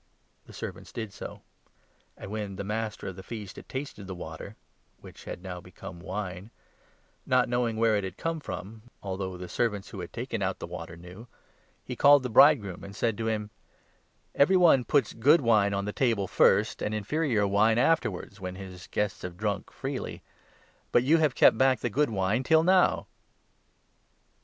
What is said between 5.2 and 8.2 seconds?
had now become wine, not knowing where it had